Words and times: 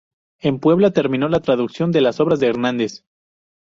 En 0.39 0.57
Puebla 0.59 0.89
terminó 0.93 1.29
la 1.29 1.41
traducción 1.43 1.91
de 1.91 2.01
las 2.01 2.19
obras 2.19 2.39
de 2.39 2.47
Hernández. 2.47 3.03